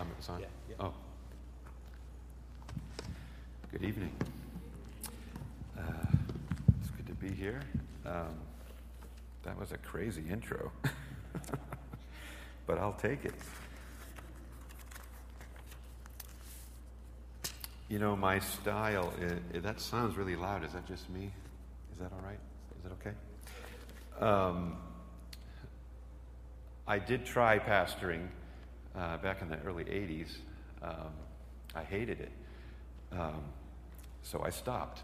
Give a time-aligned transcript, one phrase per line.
[0.00, 0.40] um, it's on?
[0.40, 0.76] Yeah, yeah.
[0.80, 0.92] Oh.
[3.70, 4.12] Good evening.
[5.76, 5.82] Uh,
[6.80, 7.60] it's good to be here.
[8.06, 8.34] Um,
[9.42, 10.70] that was a crazy intro,
[12.66, 13.34] but I'll take it.
[17.88, 20.64] You know, my style, i i that sounds really loud.
[20.64, 21.30] Is that just me?
[21.92, 22.38] Is that all right?
[22.78, 24.24] Is it okay?
[24.24, 24.76] Um,
[26.86, 28.28] I did try pastoring
[28.96, 30.36] uh, back in the early 80s.
[30.82, 31.12] Um,
[31.74, 32.32] I hated it.
[33.12, 33.42] Um,
[34.22, 35.02] so I stopped.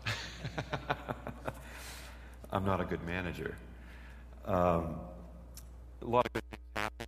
[2.50, 3.56] I'm not a good manager.
[4.44, 4.96] Um,
[6.02, 7.06] a lot of good things happen.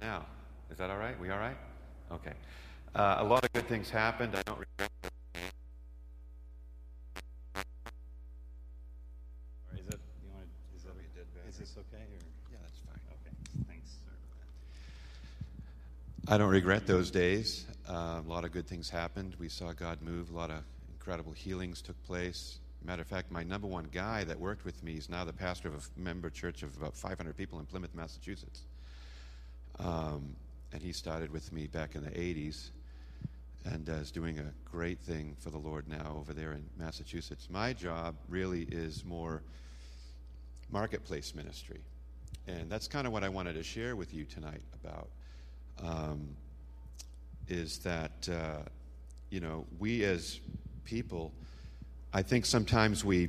[0.00, 0.26] Now,
[0.70, 1.18] is that all right?
[1.20, 1.56] We all right?
[2.12, 2.32] Okay.
[2.94, 4.34] Uh, a lot of good things happened.
[4.36, 4.90] I don't regret
[16.26, 17.66] I don't regret those days.
[17.86, 19.36] Uh, a lot of good things happened.
[19.38, 20.30] We saw God move.
[20.30, 22.60] A lot of incredible healings took place.
[22.82, 25.68] Matter of fact, my number one guy that worked with me is now the pastor
[25.68, 28.62] of a member church of about 500 people in Plymouth, Massachusetts.
[29.78, 30.34] Um,
[30.72, 32.70] and he started with me back in the 80s
[33.66, 37.48] and uh, is doing a great thing for the Lord now over there in Massachusetts.
[37.50, 39.42] My job really is more
[40.70, 41.82] marketplace ministry.
[42.46, 45.10] And that's kind of what I wanted to share with you tonight about.
[45.82, 46.36] Um,
[47.48, 48.62] is that, uh,
[49.30, 50.40] you know, we as
[50.84, 51.32] people,
[52.12, 53.28] I think sometimes we,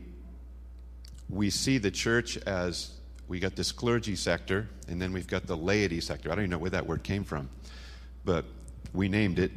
[1.30, 2.92] we see the church as
[3.28, 6.32] we got this clergy sector, and then we've got the laity sector.
[6.32, 7.50] I don't even know where that word came from,
[8.24, 8.46] but
[8.94, 9.52] we named it,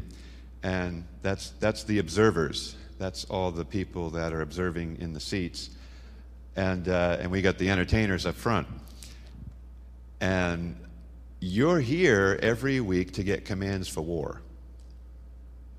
[0.62, 2.74] and that's, that's the observers.
[2.98, 5.70] That's all the people that are observing in the seats.
[6.56, 8.66] And, uh, and we got the entertainers up front.
[10.20, 10.74] And
[11.40, 14.42] you're here every week to get commands for war.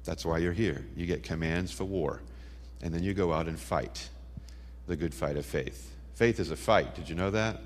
[0.06, 0.86] That's why you're here.
[0.96, 2.22] You get commands for war.
[2.82, 4.10] And then you go out and fight
[4.88, 5.94] the good fight of faith.
[6.16, 6.96] Faith is a fight.
[6.96, 7.62] Did you know that?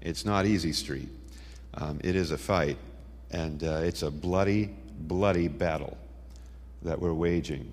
[0.00, 1.08] It's not easy street.
[1.74, 2.78] Um, it is a fight.
[3.30, 5.96] And uh, it's a bloody, bloody battle
[6.82, 7.70] that we're waging.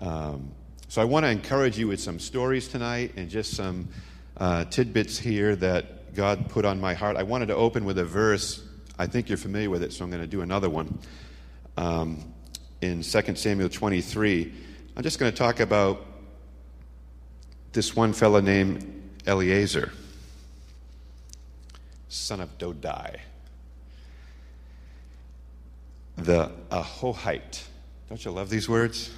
[0.00, 0.50] Um,
[0.88, 3.88] so I want to encourage you with some stories tonight and just some
[4.36, 7.16] uh, tidbits here that God put on my heart.
[7.16, 8.62] I wanted to open with a verse.
[8.98, 10.98] I think you're familiar with it, so I'm going to do another one.
[11.76, 12.32] Um,
[12.80, 14.52] in 2 Samuel 23,
[14.96, 16.04] I'm just going to talk about
[17.72, 19.92] this one fellow named Eleazar,
[22.08, 23.18] son of Dodai,
[26.16, 27.62] the Ahohite.
[28.08, 29.10] Don't you love these words?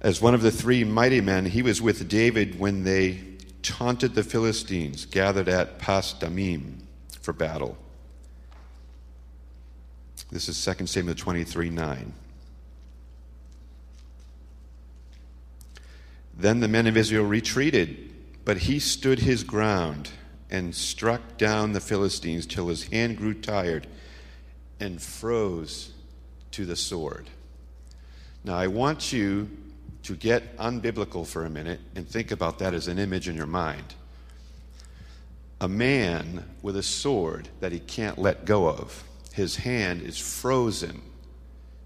[0.00, 3.35] As one of the three mighty men, he was with David when they
[3.66, 6.86] taunted the Philistines, gathered at Pas Dammim
[7.20, 7.76] for battle.
[10.30, 12.12] This is 2 Samuel 23 9.
[16.38, 18.12] Then the men of Israel retreated,
[18.44, 20.10] but he stood his ground
[20.48, 23.88] and struck down the Philistines till his hand grew tired
[24.78, 25.92] and froze
[26.52, 27.28] to the sword.
[28.44, 29.50] Now, I want you
[30.06, 33.46] to get unbiblical for a minute and think about that as an image in your
[33.46, 33.94] mind.
[35.60, 39.02] A man with a sword that he can't let go of,
[39.32, 41.02] his hand is frozen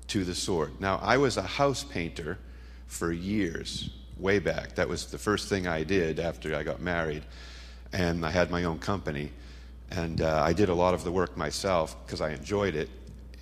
[0.09, 0.79] to the sword.
[0.83, 2.39] Now, I was a house painter
[2.89, 3.89] for years,
[4.19, 4.75] way back.
[4.75, 7.23] That was the first thing I did after I got married,
[7.91, 9.33] and I had my own company.
[9.91, 12.91] And uh, I did a lot of the work myself because I enjoyed it.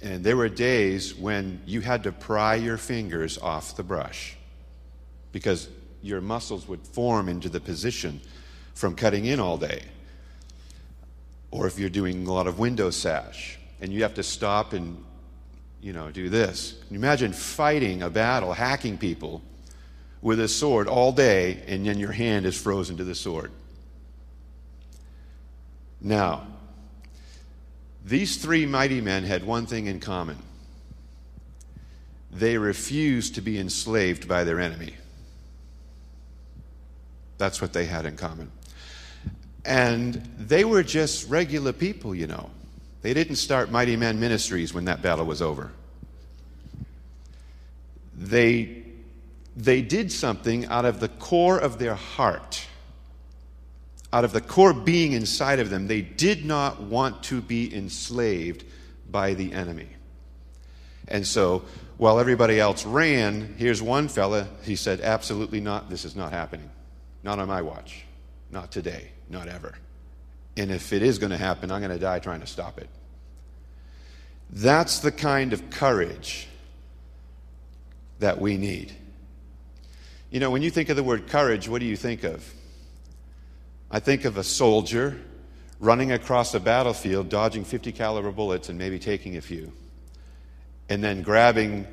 [0.02, 4.37] And there were days when you had to pry your fingers off the brush
[5.32, 5.68] because
[6.02, 8.20] your muscles would form into the position
[8.74, 9.82] from cutting in all day.
[11.50, 15.02] Or if you're doing a lot of window sash and you have to stop and,
[15.80, 16.74] you know, do this.
[16.86, 19.42] Can you imagine fighting a battle, hacking people
[20.20, 23.50] with a sword all day, and then your hand is frozen to the sword?
[26.00, 26.46] Now,
[28.04, 30.38] these three mighty men had one thing in common
[32.30, 34.94] they refused to be enslaved by their enemy.
[37.38, 38.50] That's what they had in common.
[39.64, 42.50] And they were just regular people, you know.
[43.02, 45.70] They didn't start Mighty Men Ministries when that battle was over.
[48.16, 48.82] They,
[49.56, 52.66] they did something out of the core of their heart,
[54.12, 55.86] out of the core being inside of them.
[55.86, 58.64] They did not want to be enslaved
[59.08, 59.88] by the enemy.
[61.06, 61.62] And so,
[61.96, 66.70] while everybody else ran, here's one fella, he said, Absolutely not, this is not happening.
[67.28, 68.06] Not on my watch.
[68.50, 69.10] Not today.
[69.28, 69.74] Not ever.
[70.56, 72.88] And if it is going to happen, I'm going to die trying to stop it.
[74.48, 76.48] That's the kind of courage
[78.18, 78.94] that we need.
[80.30, 82.50] You know, when you think of the word courage, what do you think of?
[83.90, 85.20] I think of a soldier
[85.80, 89.70] running across a battlefield, dodging 50 caliber bullets and maybe taking a few,
[90.88, 91.86] and then grabbing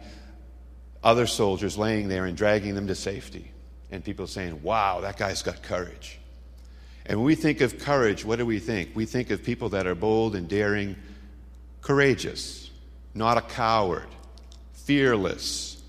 [1.04, 3.52] other soldiers laying there and dragging them to safety.
[3.92, 6.20] And people saying, wow, that guy's got courage.
[7.06, 8.92] And when we think of courage, what do we think?
[8.96, 10.96] We think of people that are bold and daring,
[11.82, 12.72] courageous,
[13.14, 14.08] not a coward,
[14.74, 15.82] fearless.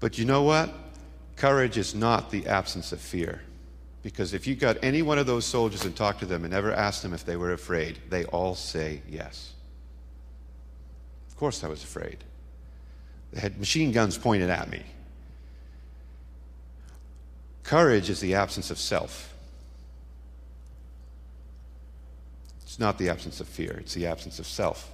[0.00, 0.74] But you know what?
[1.36, 3.40] Courage is not the absence of fear.
[4.02, 6.72] Because if you got any one of those soldiers and talked to them and ever
[6.72, 9.52] asked them if they were afraid, they all say yes.
[11.28, 12.18] Of course I was afraid.
[13.32, 14.82] They had machine guns pointed at me.
[17.68, 19.34] Courage is the absence of self.
[22.62, 24.90] It's not the absence of fear, it's the absence of self.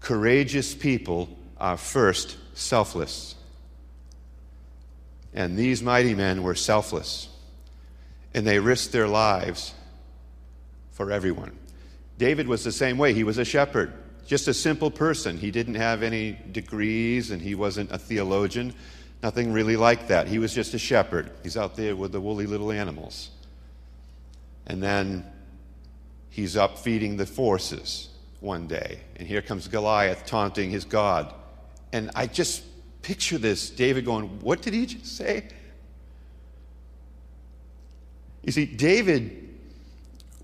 [0.00, 1.28] Courageous people
[1.58, 3.34] are first selfless.
[5.34, 7.28] And these mighty men were selfless.
[8.32, 9.74] And they risked their lives
[10.92, 11.52] for everyone.
[12.16, 13.12] David was the same way.
[13.12, 13.92] He was a shepherd,
[14.26, 15.36] just a simple person.
[15.36, 18.72] He didn't have any degrees and he wasn't a theologian.
[19.24, 20.28] Nothing really like that.
[20.28, 21.30] He was just a shepherd.
[21.42, 23.30] He's out there with the woolly little animals.
[24.66, 25.24] And then
[26.28, 28.10] he's up feeding the forces
[28.40, 29.00] one day.
[29.16, 31.32] And here comes Goliath taunting his God.
[31.90, 32.64] And I just
[33.00, 35.48] picture this David going, What did he just say?
[38.42, 39.56] You see, David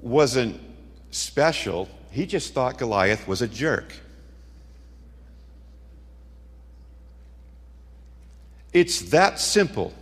[0.01, 0.59] wasn't
[1.11, 3.93] special, he just thought Goliath was a jerk.
[8.73, 9.93] It's that simple.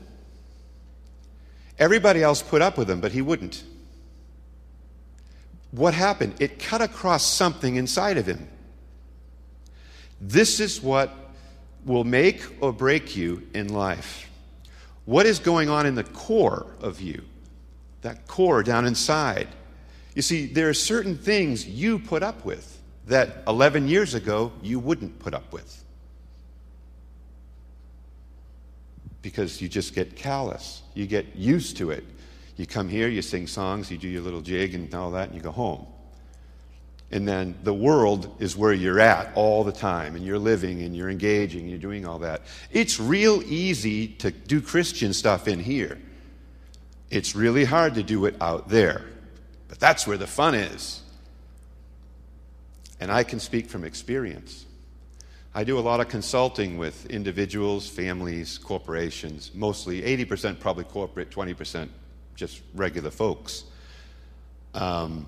[1.79, 3.63] Everybody else put up with him, but he wouldn't.
[5.71, 6.35] What happened?
[6.41, 8.49] It cut across something inside of him.
[10.21, 11.15] This is what
[11.85, 14.29] will make or break you in life.
[15.05, 17.23] What is going on in the core of you?
[18.03, 19.49] That core down inside.
[20.15, 24.79] You see, there are certain things you put up with that 11 years ago you
[24.79, 25.85] wouldn't put up with.
[29.29, 30.81] Because you just get callous.
[30.95, 32.03] You get used to it.
[32.57, 35.37] You come here, you sing songs, you do your little jig and all that, and
[35.37, 35.87] you go home.
[37.11, 40.97] And then the world is where you're at all the time, and you're living and
[40.97, 42.41] you're engaging, and you're doing all that.
[42.71, 45.99] It's real easy to do Christian stuff in here.
[47.11, 49.05] It's really hard to do it out there.
[49.69, 51.03] But that's where the fun is.
[52.99, 54.65] And I can speak from experience.
[55.59, 61.89] I do a lot of consulting with individuals, families, corporations, mostly 80% probably corporate, 20%
[62.37, 63.65] just regular folks.
[64.73, 65.27] Um,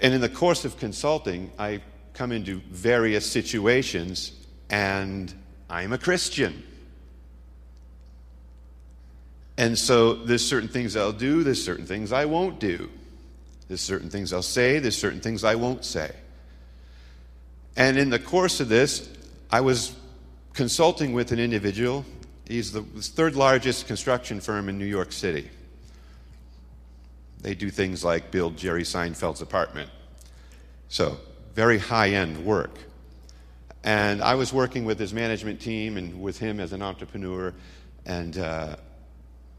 [0.00, 1.80] and in the course of consulting, I
[2.12, 4.32] come into various situations,
[4.68, 5.32] and
[5.70, 6.64] I'm a Christian.
[9.56, 12.90] And so there's certain things I'll do, there's certain things I won't do.
[13.68, 16.10] There's certain things I'll say, there's certain things I won't say.
[17.76, 19.08] And in the course of this,
[19.52, 19.94] I was
[20.54, 22.06] consulting with an individual.
[22.48, 25.50] He's the third largest construction firm in New York City.
[27.42, 29.90] They do things like build Jerry Seinfeld's apartment.
[30.88, 31.18] So,
[31.54, 32.78] very high end work.
[33.84, 37.52] And I was working with his management team and with him as an entrepreneur.
[38.06, 38.76] And uh,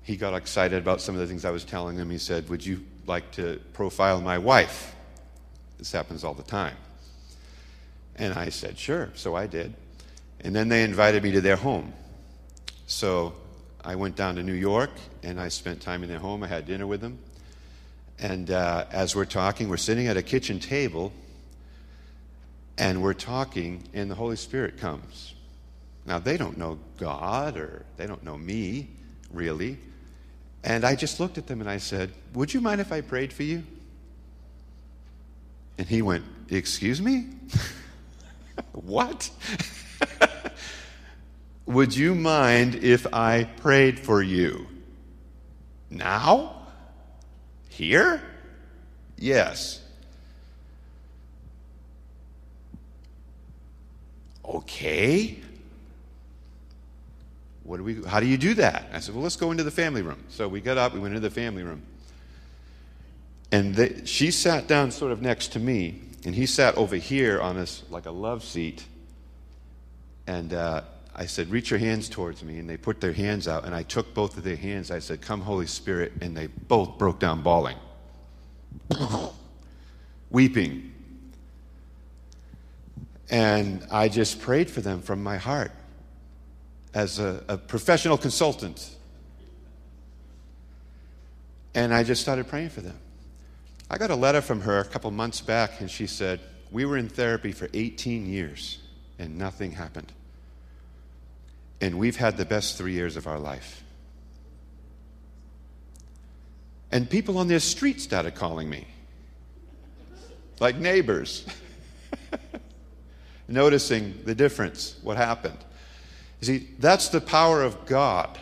[0.02, 2.10] he got excited about some of the things I was telling him.
[2.10, 4.96] He said, Would you like to profile my wife?
[5.78, 6.78] This happens all the time.
[8.16, 9.12] And I said, Sure.
[9.14, 9.76] So I did.
[10.44, 11.94] And then they invited me to their home.
[12.86, 13.34] So
[13.84, 14.92] I went down to New York
[15.24, 16.44] and I spent time in their home.
[16.44, 17.18] I had dinner with them.
[18.20, 21.12] And uh, as we're talking, we're sitting at a kitchen table
[22.78, 25.36] and we're talking, and the Holy Spirit comes.
[26.06, 28.90] Now, they don't know God or they don't know me,
[29.32, 29.78] really.
[30.64, 33.32] And I just looked at them and I said, Would you mind if I prayed
[33.32, 33.64] for you?
[35.78, 37.28] And he went, Excuse me?
[38.72, 39.30] what?
[41.66, 44.68] Would you mind if I prayed for you?
[45.90, 46.68] Now?
[47.70, 48.22] Here?
[49.18, 49.82] Yes.
[54.46, 55.40] Okay.
[57.64, 58.90] What do we, how do you do that?
[58.92, 60.24] I said, well, let's go into the family room.
[60.30, 61.82] So we got up, we went into the family room.
[63.52, 67.56] And she sat down sort of next to me, and he sat over here on
[67.56, 68.86] this, like a love seat.
[70.28, 70.82] And uh,
[71.16, 72.60] I said, reach your hands towards me.
[72.60, 74.92] And they put their hands out, and I took both of their hands.
[74.92, 76.14] I said, come, Holy Spirit.
[76.22, 77.78] And they both broke down bawling.
[80.30, 80.94] weeping.
[83.30, 85.72] And I just prayed for them from my heart
[86.94, 88.96] as a, a professional consultant.
[91.74, 92.98] And I just started praying for them.
[93.90, 96.40] I got a letter from her a couple months back, and she said,
[96.72, 98.80] We were in therapy for 18 years,
[99.20, 100.12] and nothing happened.
[101.82, 103.84] And we've had the best three years of our life.
[106.92, 108.86] And people on this street started calling me,
[110.60, 111.46] like neighbors,
[113.48, 115.58] noticing the difference, what happened.
[116.40, 118.38] You see, that's the power of God.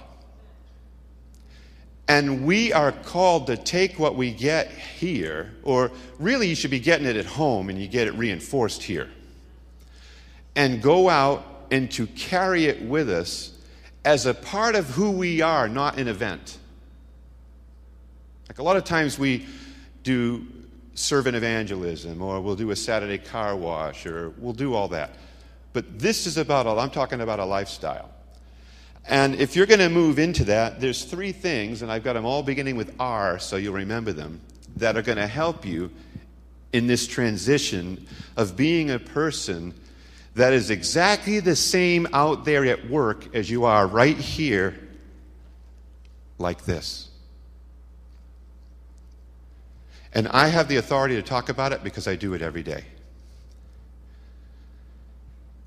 [2.07, 6.79] And we are called to take what we get here, or really you should be
[6.81, 9.09] getting it at home and you get it reinforced here,
[10.55, 13.57] and go out and to carry it with us
[14.03, 16.57] as a part of who we are, not an event.
[18.49, 19.45] Like a lot of times we
[20.03, 20.45] do
[20.93, 25.11] servant evangelism, or we'll do a Saturday car wash, or we'll do all that.
[25.73, 28.09] But this is about, all, I'm talking about a lifestyle.
[29.07, 32.25] And if you're going to move into that, there's three things, and I've got them
[32.25, 34.41] all beginning with R, so you'll remember them,
[34.75, 35.89] that are going to help you
[36.73, 38.05] in this transition
[38.37, 39.73] of being a person
[40.35, 44.79] that is exactly the same out there at work as you are right here,
[46.37, 47.09] like this.
[50.13, 52.85] And I have the authority to talk about it because I do it every day.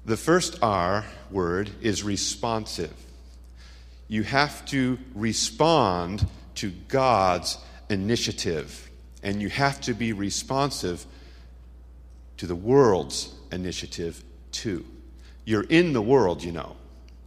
[0.07, 2.93] The first R word is responsive.
[4.09, 8.91] You have to respond to God's initiative,
[9.23, 11.05] and you have to be responsive
[12.37, 14.24] to the world's initiative
[14.55, 14.87] too.
[15.45, 16.77] You're in the world, you know.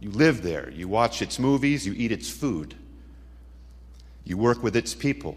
[0.00, 0.70] You live there.
[0.70, 1.86] You watch its movies.
[1.86, 2.74] You eat its food.
[4.24, 5.36] You work with its people.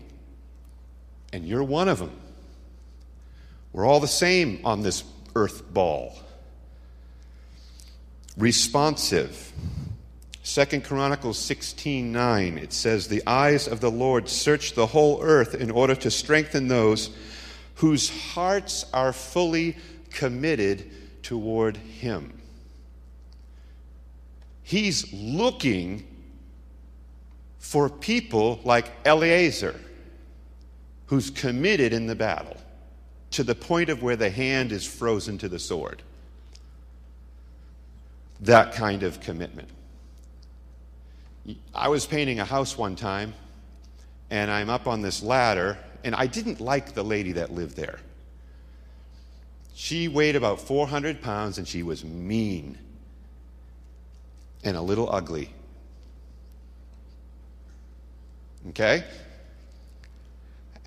[1.31, 2.19] And you're one of them.
[3.71, 5.03] We're all the same on this
[5.36, 6.17] earth ball
[8.38, 9.51] responsive.
[10.43, 15.53] Second Chronicles 16 9, it says, The eyes of the Lord search the whole earth
[15.53, 17.12] in order to strengthen those
[17.75, 19.77] whose hearts are fully
[20.10, 20.89] committed
[21.24, 22.40] toward Him.
[24.63, 26.08] He's looking
[27.60, 29.80] for people like Eleazar,
[31.08, 32.58] who's committed in the battle
[33.32, 36.01] to the point of where the hand is frozen to the sword
[38.42, 39.70] that kind of commitment.
[41.74, 43.34] I was painting a house one time,
[44.30, 48.00] and I'm up on this ladder, and I didn't like the lady that lived there.
[49.74, 52.78] She weighed about 400 pounds, and she was mean
[54.63, 55.50] and a little ugly.
[58.70, 59.04] Okay?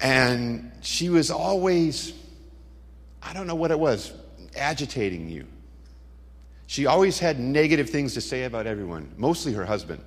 [0.01, 2.13] And she was always,
[3.23, 4.13] I don't know what it was,
[4.57, 5.47] agitating you.
[6.67, 10.03] She always had negative things to say about everyone, mostly her husband.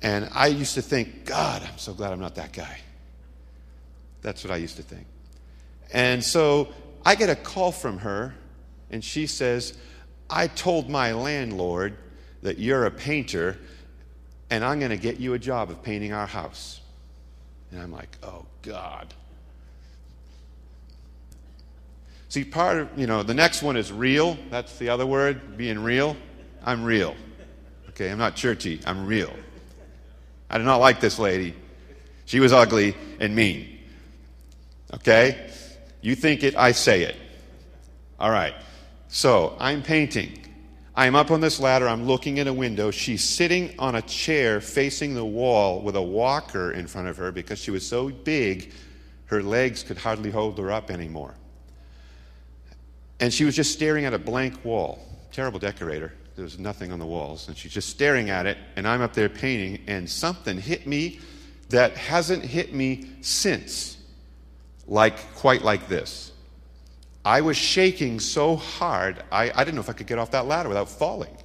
[0.00, 2.78] And I used to think, God, I'm so glad I'm not that guy.
[4.22, 5.06] That's what I used to think.
[5.92, 6.68] And so
[7.04, 8.34] I get a call from her,
[8.90, 9.76] and she says,
[10.30, 11.96] I told my landlord
[12.42, 13.58] that you're a painter,
[14.50, 16.80] and I'm going to get you a job of painting our house.
[17.70, 19.12] And I'm like, oh, God.
[22.28, 24.36] See, part of, you know, the next one is real.
[24.50, 26.16] That's the other word, being real.
[26.62, 27.14] I'm real.
[27.90, 28.80] Okay, I'm not churchy.
[28.86, 29.32] I'm real.
[30.50, 31.54] I did not like this lady.
[32.26, 33.78] She was ugly and mean.
[34.94, 35.50] Okay?
[36.00, 37.16] You think it, I say it.
[38.18, 38.54] All right.
[39.08, 40.38] So, I'm painting.
[40.94, 41.88] I'm up on this ladder.
[41.88, 42.90] I'm looking in a window.
[42.90, 47.30] She's sitting on a chair facing the wall with a walker in front of her
[47.30, 48.72] because she was so big,
[49.26, 51.34] her legs could hardly hold her up anymore.
[53.20, 54.98] And she was just staring at a blank wall.
[55.32, 56.12] Terrible decorator.
[56.34, 57.48] There was nothing on the walls.
[57.48, 61.20] And she's just staring at it, and I'm up there painting, and something hit me
[61.68, 63.97] that hasn't hit me since,
[64.88, 66.32] like quite like this.
[67.24, 70.46] I was shaking so hard, I, I didn't know if I could get off that
[70.46, 71.36] ladder without falling.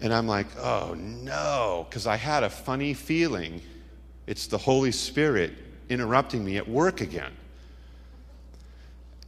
[0.00, 3.62] And I'm like, oh no, because I had a funny feeling.
[4.26, 5.52] It's the Holy Spirit
[5.88, 7.32] interrupting me at work again.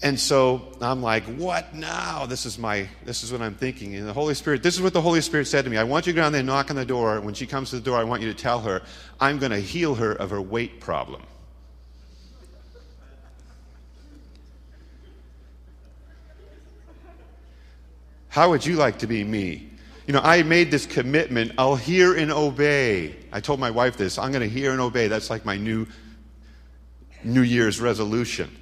[0.03, 2.27] And so I'm like, what now?
[2.27, 3.97] This is my this is what I'm thinking.
[3.97, 5.77] And the Holy Spirit, this is what the Holy Spirit said to me.
[5.77, 7.21] I want you to go down there and knock on the door.
[7.21, 8.83] When she comes to the door, I want you to tell her,
[9.21, 11.23] I'm going to heal her of her weight problem.
[18.29, 19.71] How would you like to be me?
[20.07, 21.53] You know, I made this commitment.
[21.59, 23.17] I'll hear and obey.
[23.31, 24.19] I told my wife this.
[24.19, 25.09] I'm going to hear and obey.
[25.09, 25.87] That's like my new
[27.25, 28.55] New Year's resolution.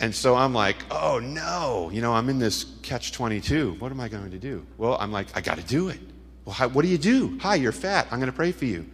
[0.00, 3.76] And so I'm like, oh no, you know, I'm in this catch 22.
[3.78, 4.66] What am I going to do?
[4.76, 6.00] Well, I'm like, I got to do it.
[6.44, 7.38] Well, how, what do you do?
[7.40, 8.08] Hi, you're fat.
[8.10, 8.84] I'm going to pray for you.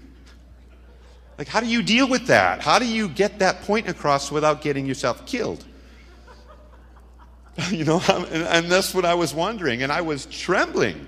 [1.39, 2.61] Like, how do you deal with that?
[2.61, 5.65] How do you get that point across without getting yourself killed?
[7.71, 11.07] you know, and, and that's what I was wondering, and I was trembling.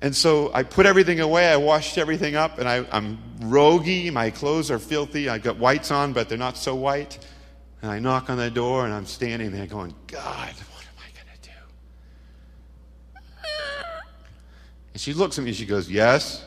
[0.00, 1.50] And so I put everything away.
[1.50, 4.12] I washed everything up, and I, am roguey.
[4.12, 5.28] My clothes are filthy.
[5.28, 7.18] I've got whites on, but they're not so white.
[7.82, 11.08] And I knock on the door, and I'm standing there going, God, what am I
[11.14, 11.54] going to do?
[14.92, 16.44] And she looks at me, and she goes, Yes.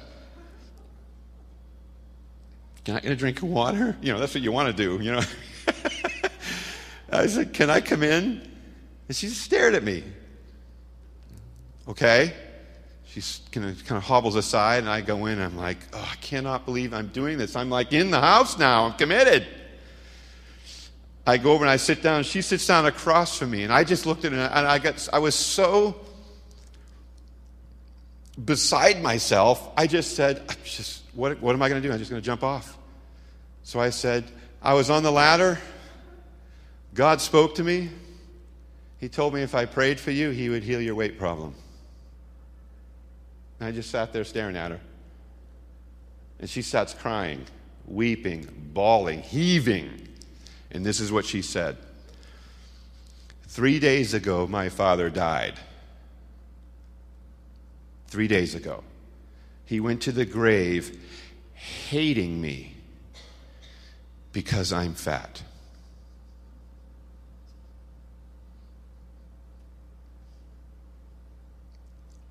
[2.85, 3.97] Can I get a drink water?
[4.01, 5.21] You know, that's what you want to do, you know.
[7.11, 8.41] I said, Can I come in?
[9.07, 10.03] And she stared at me.
[11.87, 12.33] Okay.
[13.05, 13.21] She
[13.51, 15.39] kind of, kind of hobbles aside, and I go in.
[15.39, 17.55] I'm like, Oh, I cannot believe I'm doing this.
[17.55, 18.85] I'm like in the house now.
[18.85, 19.47] I'm committed.
[21.25, 22.23] I go over and I sit down.
[22.23, 25.07] She sits down across from me, and I just looked at her, and I got,
[25.11, 25.99] I was so
[28.43, 29.69] beside myself.
[29.75, 31.91] I just said, I'm just, what, what am I going to do?
[31.91, 32.77] I'm just going to jump off.
[33.63, 34.23] So I said,
[34.61, 35.59] I was on the ladder.
[36.97, 37.91] God spoke to me.
[38.99, 41.53] He told me if I prayed for you, He would heal your weight problem.
[43.59, 44.79] And I just sat there staring at her.
[46.39, 47.45] And she starts crying,
[47.85, 50.07] weeping, bawling, heaving.
[50.71, 51.77] And this is what she said
[53.43, 55.53] Three days ago, my father died.
[58.07, 58.83] Three days ago.
[59.65, 60.99] He went to the grave
[61.53, 62.73] hating me
[64.31, 65.43] because I'm fat.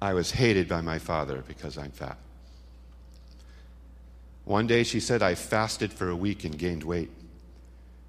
[0.07, 2.17] I was hated by my father because I'm fat.
[4.45, 7.11] One day she said, I fasted for a week and gained weight.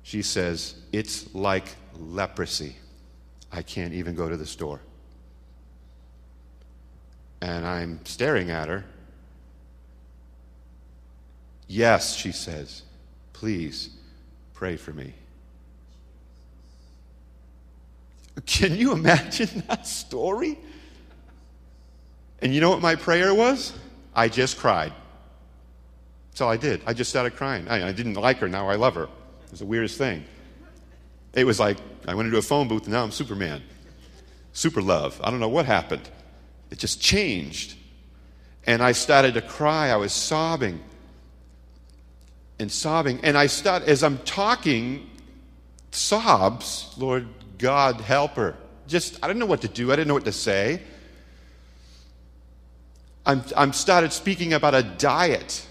[0.04, 2.76] She says, It's like leprosy.
[3.52, 4.80] I can't even go to the store.
[7.42, 8.86] And I'm staring at her.
[11.68, 12.84] Yes, she says,
[13.34, 13.90] please
[14.54, 15.16] pray for me.
[18.46, 20.60] Can you imagine that story?
[22.42, 23.74] And you know what my prayer was?
[24.14, 24.94] I just cried.
[26.30, 26.82] That's all I did.
[26.86, 27.68] I just started crying.
[27.68, 29.04] I, I didn't like her, now I love her.
[29.04, 30.24] It was the weirdest thing.
[31.34, 33.62] It was like I went into a phone booth and now I'm Superman.
[34.54, 35.20] Super love.
[35.24, 36.10] I don't know what happened.
[36.72, 37.76] It just changed.
[38.66, 39.90] And I started to cry.
[39.90, 40.84] I was sobbing
[42.60, 43.20] and sobbing.
[43.24, 45.10] And I start, as I'm talking,
[45.92, 48.56] sobs, Lord God, help her.
[48.88, 49.92] Just, I didn't know what to do.
[49.92, 50.82] I didn't know what to say.
[53.28, 55.68] I'm, I'm started speaking about a diet.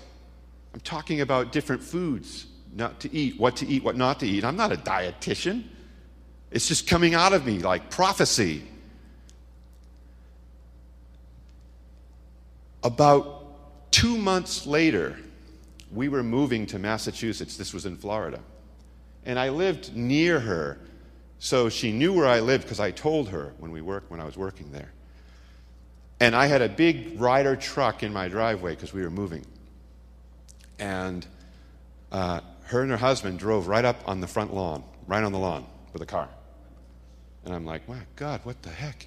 [0.74, 4.44] I'm talking about different foods, not to eat, what to eat, what not to eat.
[4.44, 5.64] I'm not a dietitian.
[6.50, 8.62] It's just coming out of me like prophecy.
[12.84, 15.18] About two months later,
[15.90, 17.56] we were moving to Massachusetts.
[17.56, 18.40] This was in Florida.
[19.24, 20.78] And I lived near her,
[21.38, 24.24] so she knew where I lived because I told her when, we worked, when I
[24.26, 24.92] was working there.
[26.18, 29.44] And I had a big Ryder truck in my driveway because we were moving.
[30.78, 31.26] And
[32.10, 35.38] uh, her and her husband drove right up on the front lawn, right on the
[35.38, 36.28] lawn with a car.
[37.44, 39.06] And I'm like, my God, what the heck?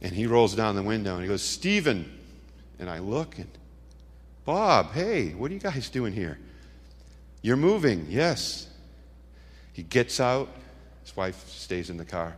[0.00, 2.14] And he rolls down the window and he goes, Stephen.
[2.78, 3.50] And I look and,
[4.44, 6.38] Bob, hey, what are you guys doing here?
[7.42, 8.68] You're moving, yes.
[9.72, 10.48] He gets out.
[11.02, 12.36] His wife stays in the car.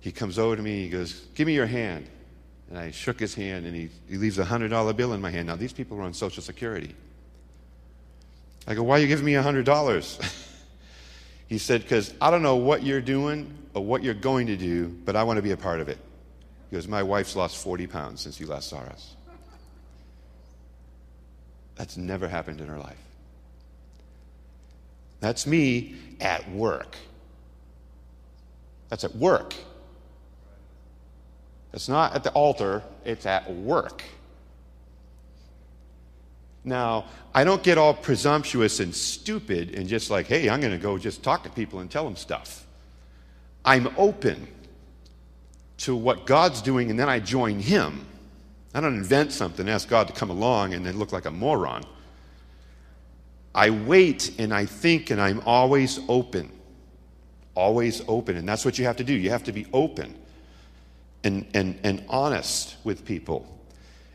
[0.00, 0.82] He comes over to me.
[0.84, 2.06] He goes, Give me your hand.
[2.68, 5.48] And I shook his hand, and he, he leaves a $100 bill in my hand.
[5.48, 6.94] Now, these people are on Social Security.
[8.66, 10.40] I go, Why are you giving me a $100?
[11.48, 14.88] he said, Because I don't know what you're doing or what you're going to do,
[14.88, 15.98] but I want to be a part of it.
[16.68, 19.16] He goes, My wife's lost 40 pounds since you last saw us.
[21.76, 22.98] That's never happened in her life.
[25.20, 26.96] That's me at work.
[28.88, 29.54] That's at work.
[31.78, 34.02] It's not at the altar, it's at work.
[36.64, 40.78] Now, I don't get all presumptuous and stupid and just like, hey, I'm going to
[40.78, 42.66] go just talk to people and tell them stuff.
[43.64, 44.48] I'm open
[45.76, 48.04] to what God's doing and then I join Him.
[48.74, 51.84] I don't invent something, ask God to come along and then look like a moron.
[53.54, 56.50] I wait and I think and I'm always open.
[57.54, 58.36] Always open.
[58.36, 59.14] And that's what you have to do.
[59.14, 60.18] You have to be open
[61.24, 63.46] and, and, and honest with people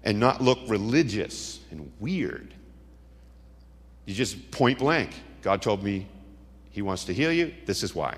[0.03, 2.53] and not look religious and weird.
[4.05, 5.11] You just point blank.
[5.41, 6.07] God told me
[6.71, 7.53] He wants to heal you.
[7.65, 8.17] This is why.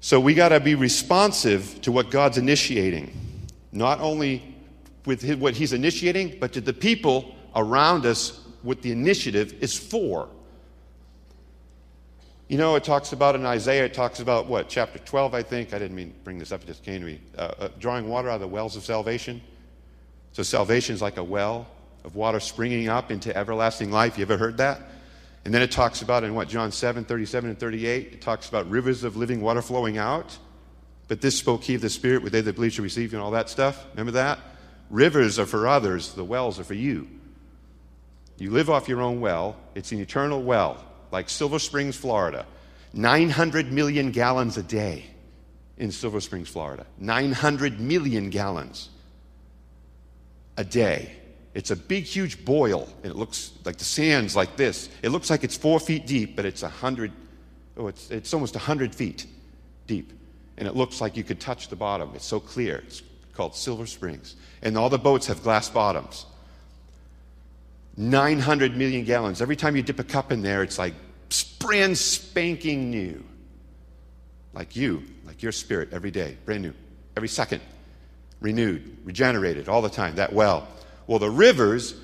[0.00, 3.12] So we got to be responsive to what God's initiating,
[3.70, 4.56] not only
[5.04, 10.28] with what He's initiating, but to the people around us what the initiative is for.
[12.50, 15.72] You know, it talks about in Isaiah, it talks about what, chapter 12, I think.
[15.72, 17.20] I didn't mean to bring this up, it just came to me.
[17.38, 19.40] Uh, uh, drawing water out of the wells of salvation.
[20.32, 21.68] So salvation is like a well
[22.02, 24.18] of water springing up into everlasting life.
[24.18, 24.80] You ever heard that?
[25.44, 28.68] And then it talks about in what, John 7, 37 and 38, it talks about
[28.68, 30.36] rivers of living water flowing out.
[31.06, 33.30] But this spoke he of the Spirit, with they that believe shall receive, and all
[33.30, 33.86] that stuff.
[33.92, 34.40] Remember that?
[34.90, 37.06] Rivers are for others, the wells are for you.
[38.38, 42.46] You live off your own well, it's an eternal well, like Silver Springs, Florida.
[42.92, 45.04] 900 million gallons a day
[45.76, 46.86] in Silver Springs, Florida.
[46.98, 48.90] 900 million gallons
[50.56, 51.12] a day.
[51.54, 54.88] It's a big, huge boil, and it looks like the sand's like this.
[55.02, 57.12] It looks like it's four feet deep, but it's a hundred,
[57.76, 59.26] oh, it's, it's almost a hundred feet
[59.86, 60.12] deep.
[60.58, 62.12] And it looks like you could touch the bottom.
[62.14, 62.76] It's so clear.
[62.86, 64.36] It's called Silver Springs.
[64.62, 66.26] And all the boats have glass bottoms.
[67.96, 69.42] 900 million gallons.
[69.42, 70.94] Every time you dip a cup in there, it's like
[71.58, 73.24] brand spanking new.
[74.52, 76.74] Like you, like your spirit every day, brand new,
[77.16, 77.60] every second,
[78.40, 80.66] renewed, regenerated all the time, that well.
[81.06, 81.94] Well, the rivers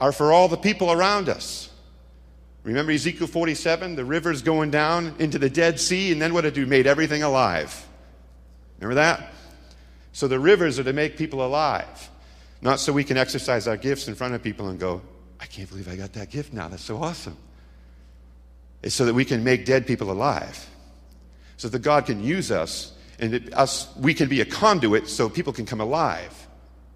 [0.00, 1.70] are for all the people around us.
[2.64, 3.96] Remember Ezekiel 47?
[3.96, 6.66] The rivers going down into the Dead Sea, and then what it do?
[6.66, 7.86] Made everything alive.
[8.78, 9.32] Remember that?
[10.12, 12.10] So the rivers are to make people alive,
[12.60, 15.00] not so we can exercise our gifts in front of people and go,
[15.40, 16.68] I can't believe I got that gift now.
[16.68, 17.36] That's so awesome.
[18.82, 20.68] It's so that we can make dead people alive,
[21.56, 25.28] so that God can use us and it, us, we can be a conduit so
[25.28, 26.46] people can come alive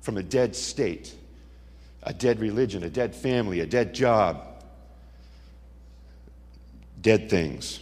[0.00, 1.14] from a dead state
[2.02, 4.44] a dead religion, a dead family, a dead job,
[7.00, 7.80] dead things.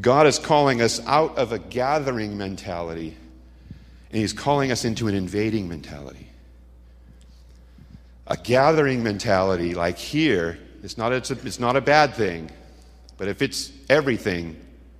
[0.00, 3.16] God is calling us out of a gathering mentality,
[4.10, 6.27] and He's calling us into an invading mentality.
[8.28, 12.50] A gathering mentality, like here, it's not, it's, a, it's not a bad thing,
[13.16, 14.56] but if it's everything,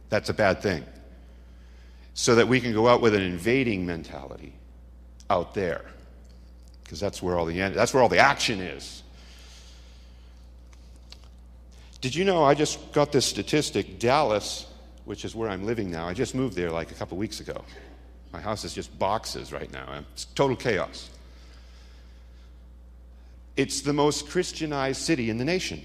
[0.09, 0.85] that's a bad thing.
[2.15, 4.53] So that we can go out with an invading mentality
[5.31, 5.85] out there
[6.83, 9.03] because that's where all the that's where all the action is.
[12.01, 13.99] Did you know I just got this statistic?
[13.99, 14.67] Dallas,
[15.05, 17.63] which is where I'm living now, I just moved there like a couple weeks ago.
[18.33, 20.03] My house is just boxes right now.
[20.13, 21.11] It's total chaos.
[23.59, 25.83] It's the most Christianized city in the nation.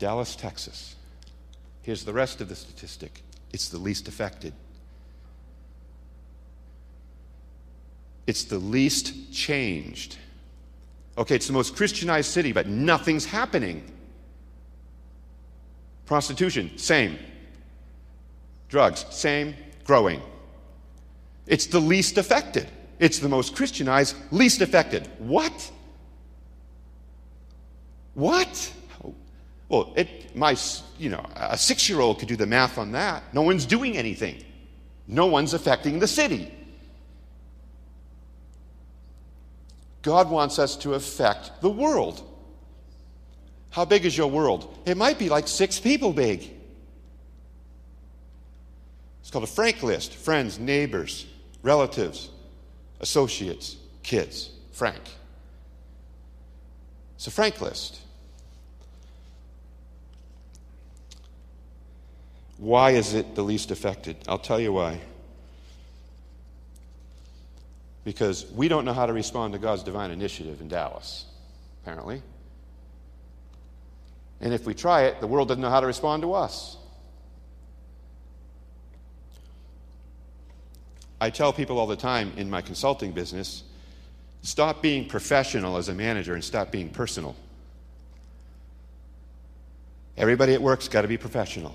[0.00, 0.96] Dallas, Texas.
[1.82, 4.52] Here's the rest of the statistic it's the least affected.
[8.26, 10.16] It's the least changed.
[11.16, 13.84] Okay, it's the most Christianized city, but nothing's happening.
[16.04, 17.16] Prostitution, same.
[18.68, 20.20] Drugs, same, growing.
[21.46, 22.68] It's the least affected.
[22.98, 25.08] It's the most Christianized, least affected.
[25.18, 25.70] What?
[28.14, 28.72] What?
[29.68, 30.56] Well, it, my,
[30.98, 33.22] you know, a six year old could do the math on that.
[33.32, 34.44] No one's doing anything,
[35.06, 36.52] no one's affecting the city.
[40.02, 42.26] God wants us to affect the world.
[43.68, 44.78] How big is your world?
[44.86, 46.50] It might be like six people big.
[49.20, 51.26] It's called a frank list friends, neighbors,
[51.62, 52.30] relatives,
[53.00, 54.50] associates, kids.
[54.72, 55.02] Frank.
[57.20, 58.00] It's a frank list.
[62.56, 64.16] Why is it the least affected?
[64.26, 65.02] I'll tell you why
[68.04, 71.26] because we don't know how to respond to God's divine initiative in Dallas,
[71.82, 72.22] apparently.
[74.40, 76.78] And if we try it, the world doesn't know how to respond to us.
[81.20, 83.64] I tell people all the time in my consulting business
[84.42, 87.36] stop being professional as a manager and stop being personal.
[90.16, 91.74] Everybody at work's got to be professional.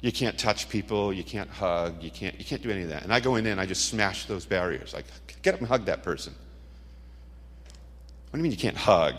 [0.00, 3.02] You can't touch people, you can't hug, you can't, you can't do any of that.
[3.02, 4.94] And I go in there and I just smash those barriers.
[4.94, 5.06] Like,
[5.42, 6.34] get up and hug that person.
[8.30, 9.18] What do you mean you can't hug?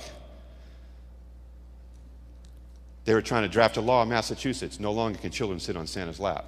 [3.06, 5.88] They were trying to draft a law in Massachusetts no longer can children sit on
[5.88, 6.45] Santa's lap.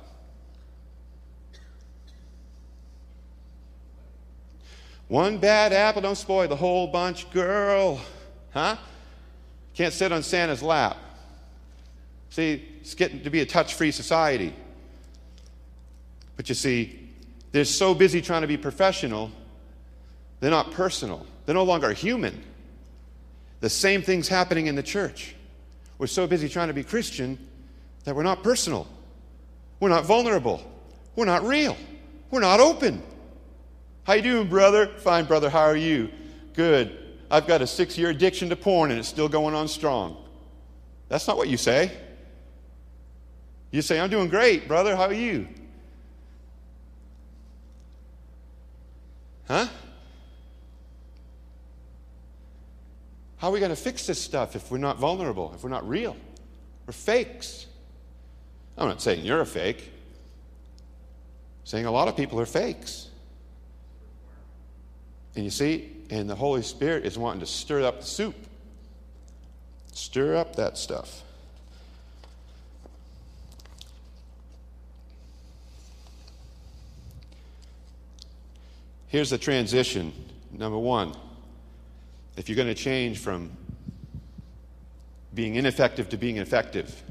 [5.11, 7.99] One bad apple don't spoil the whole bunch, girl.
[8.53, 8.77] Huh?
[9.73, 10.95] Can't sit on Santa's lap.
[12.29, 14.53] See, it's getting to be a touch free society.
[16.37, 17.09] But you see,
[17.51, 19.33] they're so busy trying to be professional,
[20.39, 21.25] they're not personal.
[21.45, 22.41] They're no longer human.
[23.59, 25.35] The same thing's happening in the church.
[25.97, 27.37] We're so busy trying to be Christian
[28.05, 28.87] that we're not personal.
[29.81, 30.63] We're not vulnerable.
[31.17, 31.75] We're not real.
[32.29, 33.03] We're not open.
[34.03, 34.87] How you doing, brother?
[34.87, 35.49] Fine, brother.
[35.49, 36.09] How are you?
[36.53, 36.97] Good.
[37.29, 40.17] I've got a six-year addiction to porn and it's still going on strong.
[41.07, 41.91] That's not what you say.
[43.69, 44.95] You say, I'm doing great, brother.
[44.95, 45.47] How are you?
[49.47, 49.67] Huh?
[53.37, 55.87] How are we going to fix this stuff if we're not vulnerable, if we're not
[55.87, 56.15] real?
[56.85, 57.65] We're fakes.
[58.77, 59.91] I'm not saying you're a fake.
[60.79, 63.10] I'm saying a lot of people are fakes.
[65.35, 68.35] And you see, and the Holy Spirit is wanting to stir up the soup.
[69.93, 71.23] Stir up that stuff.
[79.07, 80.13] Here's the transition.
[80.51, 81.13] Number one,
[82.37, 83.51] if you're going to change from
[85.33, 87.03] being ineffective to being effective,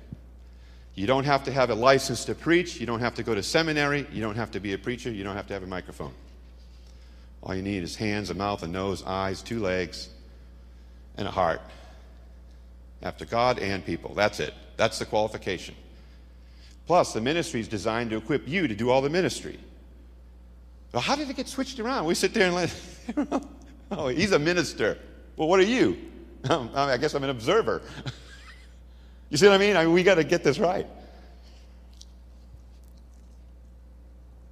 [0.95, 2.81] you don't have to have a license to preach.
[2.81, 4.07] You don't have to go to seminary.
[4.13, 5.11] You don't have to be a preacher.
[5.11, 6.13] You don't have to have a microphone.
[7.43, 10.09] All you need is hands, a mouth, a nose, eyes, two legs,
[11.17, 11.61] and a heart.
[13.03, 14.15] After God and people.
[14.15, 14.53] That's it.
[14.77, 15.75] That's the qualification.
[16.87, 19.59] Plus, the ministry is designed to equip you to do all the ministry.
[20.93, 22.07] Well, how did it get switched around?
[22.07, 23.43] We sit there and let,
[23.91, 24.99] oh, he's a minister.
[25.37, 25.97] Well, what are you?
[26.49, 27.83] Um, I guess I'm an observer.
[29.29, 29.77] you see what I mean?
[29.77, 30.87] I mean, we got to get this right.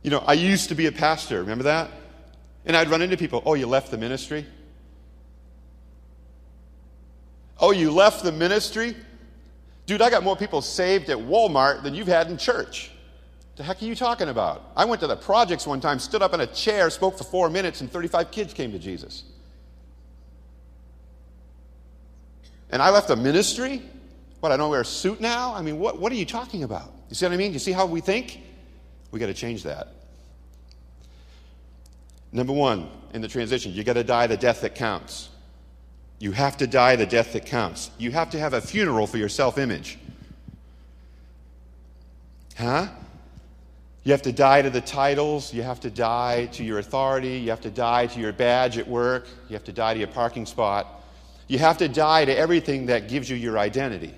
[0.02, 1.40] You know, I used to be a pastor.
[1.40, 1.90] Remember that?
[2.64, 4.46] And I'd run into people, oh, you left the ministry?
[7.60, 8.94] Oh, you left the ministry?
[9.86, 12.90] Dude, I got more people saved at Walmart than you've had in church.
[13.56, 14.70] The heck are you talking about?
[14.76, 17.50] I went to the projects one time, stood up in a chair, spoke for four
[17.50, 19.24] minutes, and 35 kids came to Jesus.
[22.70, 23.82] And I left the ministry?
[24.40, 25.54] What, I don't wear a suit now?
[25.54, 26.92] I mean, what, what are you talking about?
[27.08, 27.52] You see what I mean?
[27.52, 28.40] You see how we think?
[29.10, 29.94] We got to change that.
[32.32, 35.30] Number one, in the transition, you got to die the death that counts.
[36.18, 37.90] You have to die the death that counts.
[37.96, 39.98] You have to have a funeral for your self image.
[42.56, 42.88] Huh?
[44.02, 45.54] You have to die to the titles.
[45.54, 47.38] You have to die to your authority.
[47.38, 49.26] You have to die to your badge at work.
[49.48, 50.86] You have to die to your parking spot.
[51.46, 54.14] You have to die to everything that gives you your identity.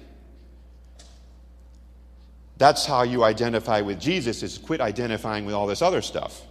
[2.56, 6.42] That's how you identify with Jesus is quit identifying with all this other stuff.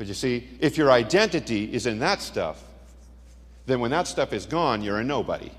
[0.00, 2.64] But you see, if your identity is in that stuff,
[3.66, 5.50] then when that stuff is gone, you're a nobody.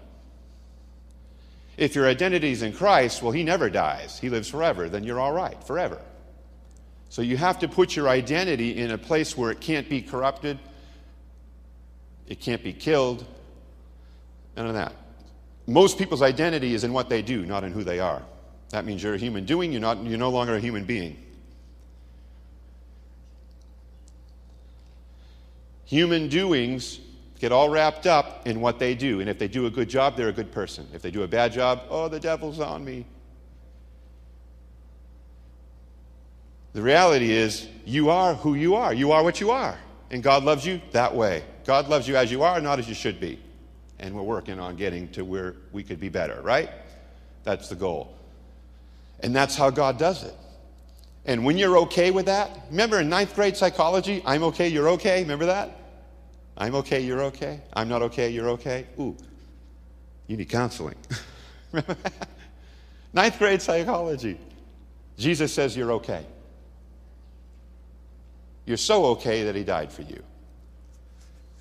[1.77, 5.19] If your identity is in Christ, well, He never dies, He lives forever, then you're
[5.19, 6.01] all right, forever.
[7.09, 10.57] So you have to put your identity in a place where it can't be corrupted,
[12.25, 13.23] it can't be killed,
[14.57, 14.93] none of that.
[15.67, 18.23] Most people's identity is in what they do, not in who they are.
[18.69, 21.19] That means you're a human doing, you're, not, you're no longer a human being.
[25.91, 27.01] Human doings
[27.37, 29.19] get all wrapped up in what they do.
[29.19, 30.87] And if they do a good job, they're a good person.
[30.93, 33.05] If they do a bad job, oh, the devil's on me.
[36.71, 38.93] The reality is, you are who you are.
[38.93, 39.77] You are what you are.
[40.11, 41.43] And God loves you that way.
[41.65, 43.37] God loves you as you are, not as you should be.
[43.99, 46.69] And we're working on getting to where we could be better, right?
[47.43, 48.15] That's the goal.
[49.19, 50.35] And that's how God does it.
[51.25, 55.21] And when you're okay with that, remember in ninth grade psychology, I'm okay, you're okay,
[55.23, 55.79] remember that?
[56.57, 57.61] I'm okay, you're okay.
[57.73, 58.85] I'm not okay, you're okay.
[58.99, 59.15] Ooh,
[60.27, 60.95] you need counseling.
[63.13, 64.37] Ninth grade psychology.
[65.17, 66.25] Jesus says you're okay.
[68.65, 70.21] You're so okay that he died for you.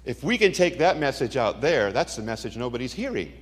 [0.05, 3.33] If we can take that message out there, that's the message nobody's hearing.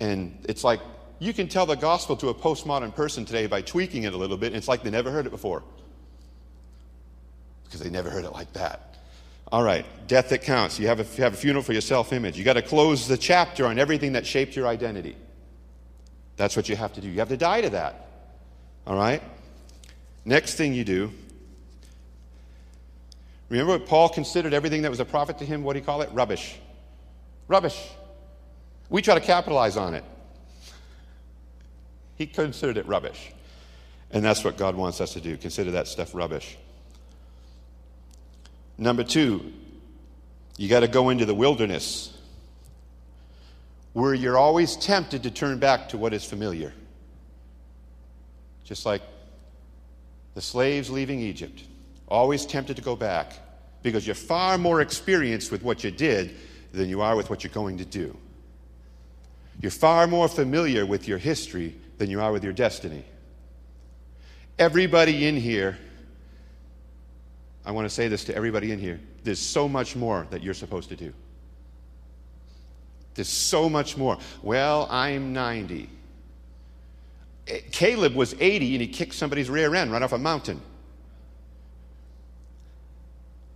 [0.00, 0.80] And it's like
[1.18, 4.36] you can tell the gospel to a postmodern person today by tweaking it a little
[4.36, 5.62] bit, and it's like they never heard it before.
[7.64, 8.95] Because they never heard it like that.
[9.52, 10.78] All right, death that counts.
[10.80, 12.36] You have a, you have a funeral for your self image.
[12.36, 15.16] You got to close the chapter on everything that shaped your identity.
[16.36, 17.08] That's what you have to do.
[17.08, 18.08] You have to die to that.
[18.86, 19.22] All right?
[20.24, 21.12] Next thing you do,
[23.48, 25.62] remember what Paul considered everything that was a profit to him?
[25.62, 26.10] What do you call it?
[26.12, 26.56] Rubbish.
[27.48, 27.90] Rubbish.
[28.88, 30.04] We try to capitalize on it.
[32.16, 33.32] He considered it rubbish.
[34.10, 36.56] And that's what God wants us to do consider that stuff rubbish.
[38.78, 39.52] Number two,
[40.56, 42.16] you got to go into the wilderness
[43.92, 46.72] where you're always tempted to turn back to what is familiar.
[48.64, 49.00] Just like
[50.34, 51.62] the slaves leaving Egypt,
[52.08, 53.32] always tempted to go back
[53.82, 56.36] because you're far more experienced with what you did
[56.72, 58.14] than you are with what you're going to do.
[59.62, 63.04] You're far more familiar with your history than you are with your destiny.
[64.58, 65.78] Everybody in here,
[67.66, 70.54] I want to say this to everybody in here there's so much more that you're
[70.54, 71.12] supposed to do.
[73.16, 74.18] There's so much more.
[74.40, 75.90] Well, I'm 90.
[77.48, 80.60] Eh, Caleb was 80 and he kicked somebody's rear end right off a mountain.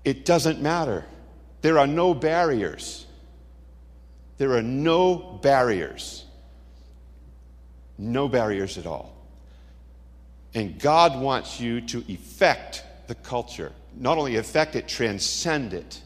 [0.04, 1.04] It doesn't matter.
[1.60, 3.06] There are no barriers.
[4.38, 6.24] There are no barriers.
[7.96, 9.14] No barriers at all.
[10.54, 13.72] And God wants you to effect the culture.
[13.96, 16.00] Not only affect it, transcend it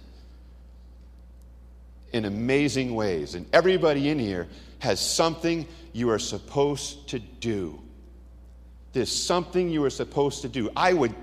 [2.12, 3.34] in amazing ways.
[3.34, 7.80] And everybody in here has something you are supposed to do.
[8.92, 10.70] There's something you are supposed to do.
[10.76, 11.14] I would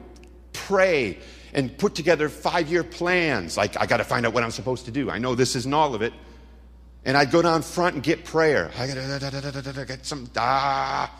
[0.52, 1.20] pray
[1.54, 3.56] and put together five year plans.
[3.58, 5.10] Like, I got to find out what I'm supposed to do.
[5.10, 6.14] I know this isn't all of it.
[7.04, 8.72] And I'd go down front and get prayer.
[8.78, 11.12] I gotta get some, ah.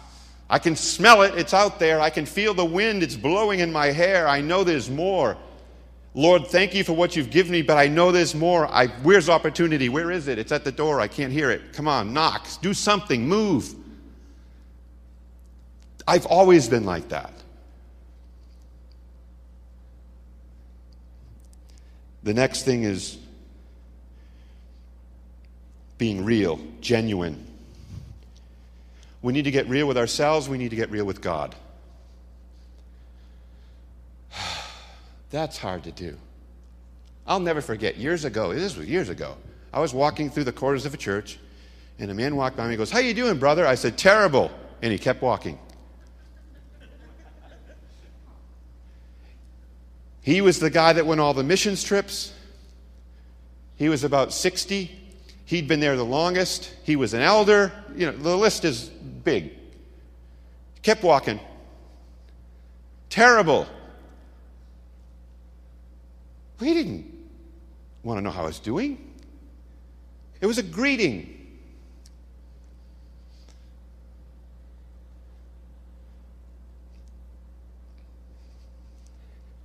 [0.52, 1.34] I can smell it.
[1.36, 2.02] It's out there.
[2.02, 3.04] I can feel the wind.
[3.04, 4.28] It's blowing in my hair.
[4.28, 5.38] I know there's more.
[6.14, 8.68] Lord, thank you for what you've given me, but I know there's more.
[8.68, 9.88] I, where's opportunity?
[9.88, 10.38] Where is it?
[10.38, 11.00] It's at the door.
[11.00, 11.72] I can't hear it.
[11.72, 12.50] Come on, knock.
[12.62, 13.26] Do something.
[13.26, 13.74] Move.
[16.06, 17.32] I've always been like that.
[22.24, 23.18] The next thing is
[25.98, 27.51] being real, genuine.
[29.22, 31.56] We need to get real with ourselves, we need to get real with God.
[35.30, 36.18] That's hard to do.
[37.28, 39.36] I'll never forget years ago, this was years ago.
[39.74, 41.40] I was walking through the corridors of a church,
[42.00, 43.66] and a man walked by me and goes, How you doing, brother?
[43.66, 44.52] I said, Terrible.
[44.82, 45.60] And he kept walking.
[50.22, 52.34] He was the guy that went all the missions trips.
[53.76, 55.01] He was about 60.
[55.52, 56.74] He'd been there the longest.
[56.84, 57.74] He was an elder.
[57.94, 59.52] You know, the list is big.
[60.82, 61.42] Kept walking.
[63.10, 63.68] Terrible.
[66.62, 67.06] He didn't
[68.02, 69.14] want to know how I was doing.
[70.40, 71.38] It was a greeting.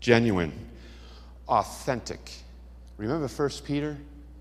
[0.01, 0.53] genuine,
[1.49, 2.31] authentic.
[2.97, 3.97] Remember 1 Peter?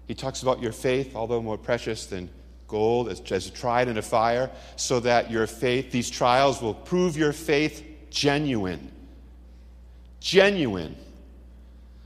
[0.08, 2.30] He talks about your faith, although more precious than
[2.68, 7.18] gold, as, as tried in a fire, so that your faith, these trials will prove
[7.18, 8.92] your faith genuine.
[10.20, 10.96] Genuine.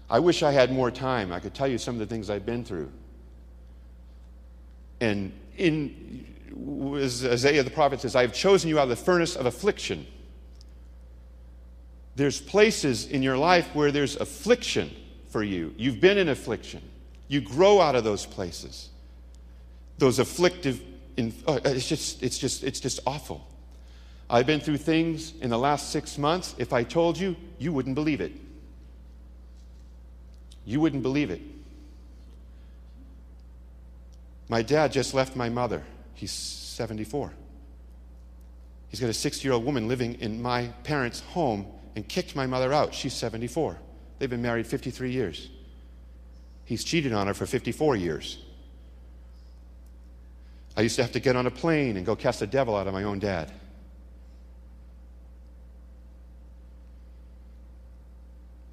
[0.10, 1.32] I wish I had more time.
[1.32, 2.92] I could tell you some of the things I've been through.
[5.02, 6.26] And in
[6.98, 10.06] as Isaiah the prophet says, I have chosen you out of the furnace of affliction
[12.20, 14.94] there's places in your life where there's affliction
[15.30, 15.74] for you.
[15.78, 16.82] You've been in affliction.
[17.30, 18.90] You grow out of those places.
[20.00, 20.82] Those afflictive,
[21.16, 23.48] in, uh, it's, just, it's, just, it's just awful.
[24.30, 26.56] I've been through things in the last six months.
[26.58, 28.34] If I told you, you wouldn't believe it.
[30.66, 31.42] You wouldn't believe it.
[34.50, 35.84] My dad just left my mother.
[36.16, 37.32] He's 74.
[38.90, 42.48] He's got a 60 year old woman living in my parents' home and kicked my
[42.48, 42.94] mother out.
[42.94, 43.78] She's 74.
[44.18, 45.50] They've been married 53 years.
[46.70, 48.38] He's cheated on her for 54 years.
[50.78, 52.86] I used to have to get on a plane and go cast the devil out
[52.86, 53.52] of my own dad.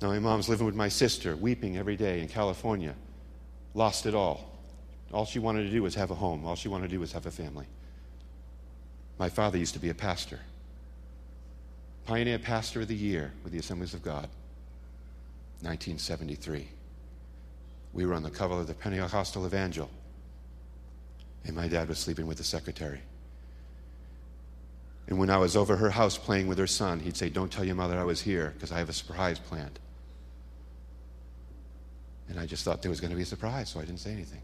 [0.03, 2.95] Now my mom's living with my sister, weeping every day in California.
[3.73, 4.61] Lost it all.
[5.11, 6.45] All she wanted to do was have a home.
[6.45, 7.65] All she wanted to do was have a family.
[9.19, 10.41] My father used to be a pastor.
[12.05, 14.29] Pioneer Pastor of the Year with the Assemblies of God,
[15.63, 16.69] 1973.
[17.93, 19.91] We were on the cover of the Pentecostal Evangel,
[21.45, 23.01] and my dad was sleeping with the secretary.
[25.09, 27.65] And when I was over her house playing with her son, he'd say, Don't tell
[27.65, 29.79] your mother I was here because I have a surprise planned.
[32.29, 34.11] And I just thought there was going to be a surprise, so I didn't say
[34.11, 34.43] anything.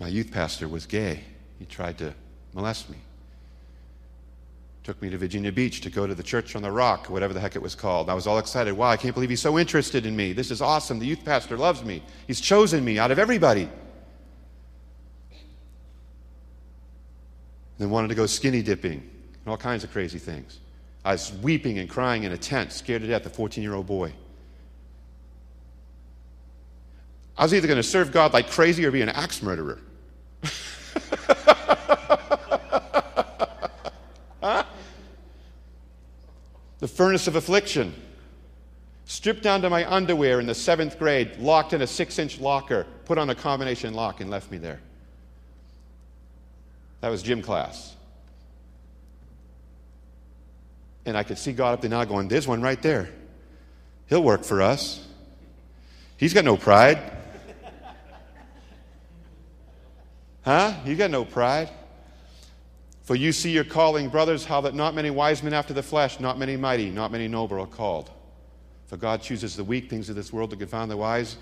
[0.00, 1.22] My youth pastor was gay.
[1.58, 2.14] He tried to
[2.52, 2.96] molest me.
[4.90, 7.38] Took me to Virginia Beach to go to the church on the rock, whatever the
[7.38, 8.10] heck it was called.
[8.10, 8.72] I was all excited.
[8.76, 10.32] Wow, I can't believe he's so interested in me.
[10.32, 10.98] This is awesome.
[10.98, 12.02] The youth pastor loves me.
[12.26, 13.70] He's chosen me out of everybody.
[15.30, 15.40] And
[17.78, 20.58] Then wanted to go skinny dipping and all kinds of crazy things.
[21.04, 23.86] I was weeping and crying in a tent, scared to death, a 14 year old
[23.86, 24.12] boy.
[27.38, 29.78] I was either going to serve God like crazy or be an axe murderer.
[36.88, 37.94] furnace of affliction.
[39.04, 42.86] stripped down to my underwear in the seventh grade, locked in a six inch locker,
[43.04, 44.80] put on a combination lock, and left me there.
[47.00, 47.96] That was gym class.
[51.06, 53.10] And I could see God up there now going, There's one right there.
[54.08, 55.06] He'll work for us.
[56.16, 56.98] He's got no pride.
[60.42, 60.72] Huh?
[60.86, 61.68] You got no pride.
[63.10, 66.20] For you see your calling, brothers, how that not many wise men after the flesh,
[66.20, 68.08] not many mighty, not many noble are called.
[68.86, 71.36] For God chooses the weak things of this world to confound the wise,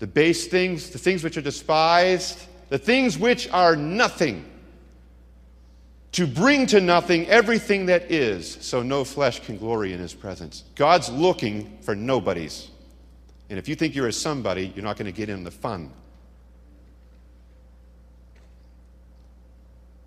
[0.00, 4.44] the base things, the things which are despised, the things which are nothing,
[6.12, 10.64] to bring to nothing everything that is, so no flesh can glory in his presence.
[10.74, 12.68] God's looking for nobodies.
[13.48, 15.90] And if you think you're a somebody, you're not going to get in the fun.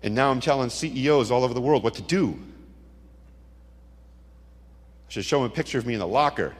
[0.02, 2.38] And now I'm telling CEOs all over the world what to do.
[5.08, 6.54] I should show them a picture of me in the locker.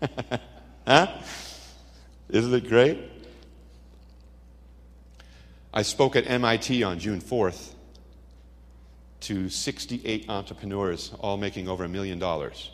[0.86, 1.06] huh?
[2.30, 2.98] Isn't it great?
[5.74, 7.72] I spoke at MIT on June 4th
[9.20, 12.70] to 68 entrepreneurs, all making over a million dollars.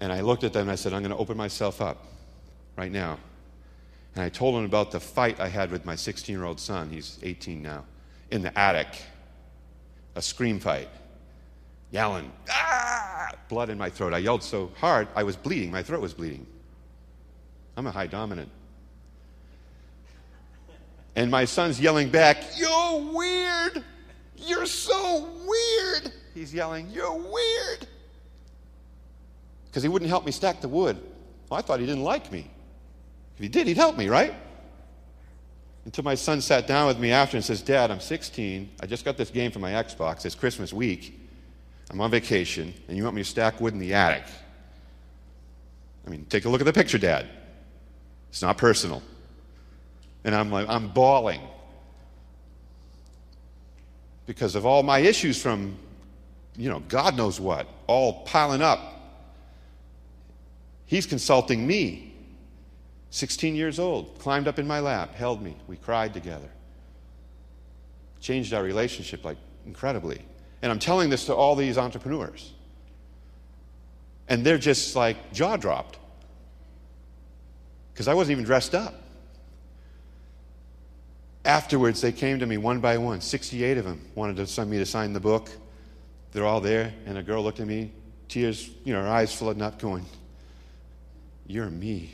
[0.00, 2.06] And I looked at them and I said, I'm going to open myself up
[2.76, 3.18] right now.
[4.14, 6.90] And I told him about the fight I had with my 16 year old son,
[6.90, 7.84] he's 18 now,
[8.30, 8.88] in the attic.
[10.16, 10.88] A scream fight.
[11.92, 13.28] Yelling, ah!
[13.48, 14.12] Blood in my throat.
[14.12, 15.70] I yelled so hard, I was bleeding.
[15.70, 16.46] My throat was bleeding.
[17.76, 18.50] I'm a high dominant.
[21.16, 23.84] And my son's yelling back, You're weird!
[24.36, 26.12] You're so weird!
[26.34, 27.86] He's yelling, You're weird!
[29.66, 31.00] Because he wouldn't help me stack the wood.
[31.48, 32.50] Well, I thought he didn't like me.
[33.40, 34.34] If he did, he'd help me, right?
[35.86, 38.68] Until my son sat down with me after and says, Dad, I'm 16.
[38.82, 40.26] I just got this game for my Xbox.
[40.26, 41.18] It's Christmas week.
[41.88, 44.24] I'm on vacation, and you want me to stack wood in the attic.
[46.06, 47.30] I mean, take a look at the picture, Dad.
[48.28, 49.02] It's not personal.
[50.22, 51.40] And I'm like, I'm bawling
[54.26, 55.78] because of all my issues from,
[56.58, 58.80] you know, God knows what, all piling up.
[60.84, 62.09] He's consulting me.
[63.10, 65.56] 16 years old, climbed up in my lap, held me.
[65.66, 66.48] We cried together.
[68.20, 69.36] Changed our relationship like
[69.66, 70.22] incredibly.
[70.62, 72.52] And I'm telling this to all these entrepreneurs.
[74.28, 75.98] And they're just like jaw dropped.
[77.92, 78.94] Because I wasn't even dressed up.
[81.44, 83.20] Afterwards, they came to me one by one.
[83.20, 85.50] 68 of them wanted to send me to sign the book.
[86.32, 87.90] They're all there, and a girl looked at me,
[88.28, 90.04] tears, you know, her eyes flooding up, going,
[91.46, 92.12] You're me.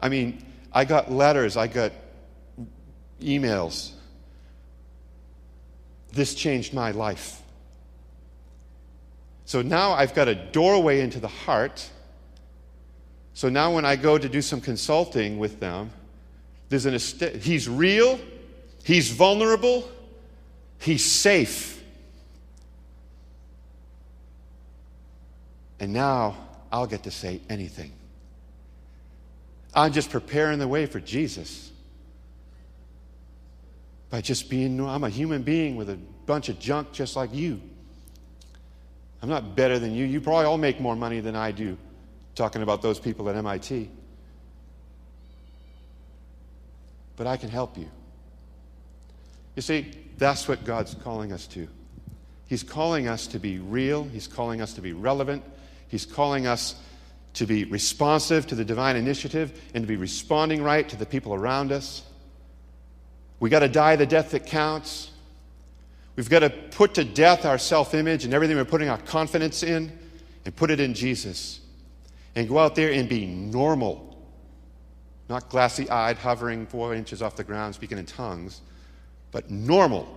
[0.00, 1.92] I mean, I got letters, I got
[3.20, 3.92] emails.
[6.12, 7.42] This changed my life.
[9.44, 11.88] So now I've got a doorway into the heart.
[13.34, 15.90] So now when I go to do some consulting with them,
[16.68, 18.20] there's an est- he's real,
[18.84, 19.88] he's vulnerable,
[20.78, 21.82] he's safe.
[25.80, 26.36] And now
[26.70, 27.92] I'll get to say anything.
[29.78, 31.70] I'm just preparing the way for Jesus.
[34.10, 37.60] By just being, I'm a human being with a bunch of junk just like you.
[39.22, 40.04] I'm not better than you.
[40.04, 41.76] You probably all make more money than I do,
[42.34, 43.88] talking about those people at MIT.
[47.16, 47.88] But I can help you.
[49.54, 51.68] You see, that's what God's calling us to.
[52.46, 55.44] He's calling us to be real, He's calling us to be relevant,
[55.86, 56.74] He's calling us
[57.34, 61.34] to be responsive to the divine initiative and to be responding right to the people
[61.34, 62.02] around us.
[63.40, 65.10] We got to die the death that counts.
[66.16, 69.62] We've got to put to death our self image and everything we're putting our confidence
[69.62, 69.96] in
[70.44, 71.60] and put it in Jesus.
[72.34, 74.04] And go out there and be normal.
[75.28, 78.62] Not glassy eyed, hovering four inches off the ground, speaking in tongues,
[79.30, 80.08] but normal.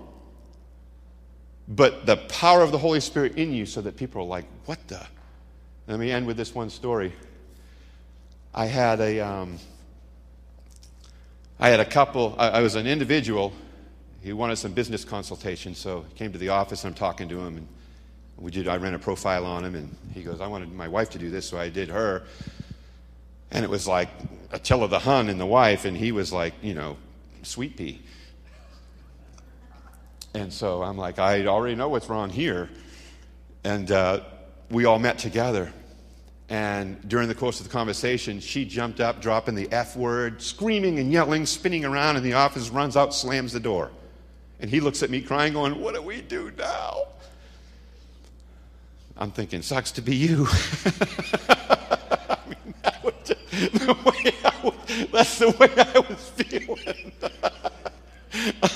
[1.67, 4.79] But the power of the Holy Spirit in you so that people are like, what
[4.87, 5.05] the?
[5.87, 7.11] Let me end with this one story.
[8.53, 9.57] I had a, um,
[11.59, 13.51] I had a couple, I, I was an individual.
[14.21, 17.39] He wanted some business consultation, so he came to the office and I'm talking to
[17.39, 17.57] him.
[17.57, 17.67] And
[18.37, 21.09] we did, I ran a profile on him, and he goes, I wanted my wife
[21.11, 22.23] to do this, so I did her.
[23.49, 24.09] And it was like
[24.51, 26.97] Attila the Hun and the wife, and he was like, you know,
[27.41, 28.01] sweet pea.
[30.35, 32.69] And so I'm like, I already know what's wrong here.
[33.63, 34.21] And uh,
[34.71, 35.71] we all met together.
[36.49, 40.99] And during the course of the conversation, she jumped up, dropping the F word, screaming
[40.99, 43.91] and yelling, spinning around in the office, runs out, slams the door.
[44.59, 47.03] And he looks at me crying, going, What do we do now?
[49.17, 50.47] I'm thinking, Sucks to be you.
[51.49, 54.51] I mean, that the way I
[55.11, 57.11] that's the way I was feeling.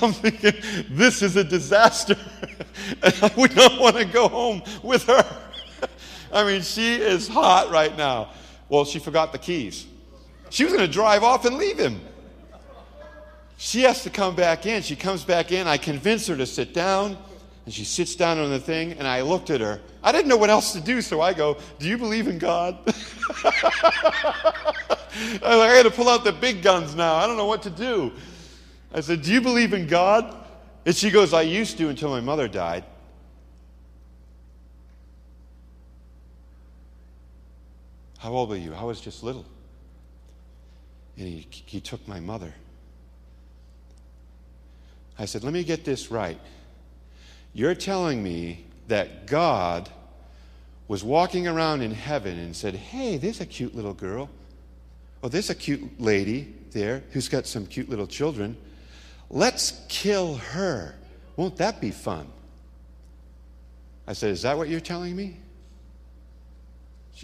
[0.01, 0.53] I'm thinking,
[0.89, 2.17] this is a disaster.
[3.03, 5.23] and I would not want to go home with her.
[6.35, 8.31] I mean, she is hot right now.
[8.67, 9.87] Well, she forgot the keys.
[10.49, 12.01] She was going to drive off and leave him.
[13.55, 14.81] She has to come back in.
[14.83, 15.65] She comes back in.
[15.65, 17.17] I convince her to sit down,
[17.63, 19.79] and she sits down on the thing, and I looked at her.
[20.03, 22.79] I didn't know what else to do, so I go, Do you believe in God?
[23.45, 24.61] I
[25.41, 27.15] got to pull out the big guns now.
[27.15, 28.11] I don't know what to do.
[28.93, 30.35] I said, Do you believe in God?
[30.85, 32.83] And she goes, I used to until my mother died.
[38.17, 38.73] How old were you?
[38.73, 39.45] I was just little.
[41.17, 42.53] And he, he took my mother.
[45.17, 46.39] I said, Let me get this right.
[47.53, 49.89] You're telling me that God
[50.87, 54.29] was walking around in heaven and said, Hey, there's a cute little girl.
[55.23, 58.57] Oh, there's a cute lady there who's got some cute little children.
[59.29, 60.95] Let's kill her.
[61.35, 62.27] Won't that be fun?
[64.05, 65.37] I said, Is that what you're telling me?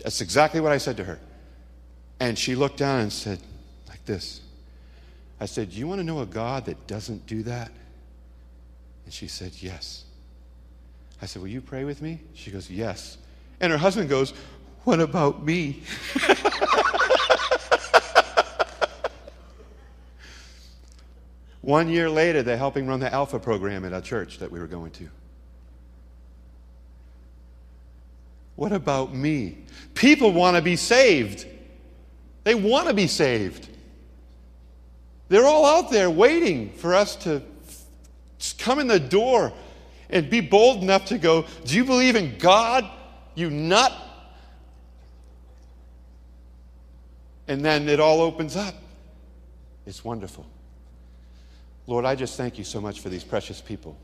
[0.03, 1.19] That's exactly what I said to her.
[2.19, 3.39] And she looked down and said,
[3.89, 4.41] like this.
[5.39, 7.71] I said, Do you want to know a God that doesn't do that?
[9.05, 10.05] And she said, Yes.
[11.21, 12.19] I said, Will you pray with me?
[12.33, 13.17] She goes, Yes.
[13.59, 14.33] And her husband goes,
[14.83, 15.81] What about me?
[21.61, 24.67] One year later, they're helping run the Alpha program at a church that we were
[24.67, 25.09] going to.
[28.55, 29.57] What about me?
[29.93, 31.45] People want to be saved.
[32.43, 33.69] They want to be saved.
[35.29, 37.41] They're all out there waiting for us to
[38.57, 39.53] come in the door
[40.09, 42.89] and be bold enough to go, Do you believe in God,
[43.35, 43.93] you nut?
[47.47, 48.75] And then it all opens up.
[49.85, 50.45] It's wonderful.
[51.87, 53.97] Lord, I just thank you so much for these precious people.